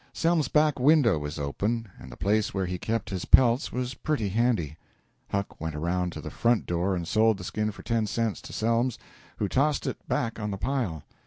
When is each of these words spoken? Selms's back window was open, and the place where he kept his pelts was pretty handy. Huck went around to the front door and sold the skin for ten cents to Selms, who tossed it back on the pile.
Selms's 0.15 0.47
back 0.47 0.79
window 0.79 1.19
was 1.19 1.37
open, 1.37 1.89
and 1.99 2.11
the 2.11 2.17
place 2.17 2.55
where 2.55 2.65
he 2.65 2.79
kept 2.79 3.11
his 3.11 3.23
pelts 3.25 3.71
was 3.71 3.93
pretty 3.93 4.29
handy. 4.29 4.75
Huck 5.29 5.61
went 5.61 5.75
around 5.75 6.11
to 6.13 6.21
the 6.21 6.31
front 6.31 6.65
door 6.65 6.95
and 6.95 7.07
sold 7.07 7.37
the 7.37 7.43
skin 7.43 7.71
for 7.71 7.83
ten 7.83 8.07
cents 8.07 8.41
to 8.41 8.51
Selms, 8.51 8.97
who 9.37 9.47
tossed 9.47 9.85
it 9.85 9.97
back 10.07 10.39
on 10.39 10.49
the 10.49 10.57
pile. 10.57 11.03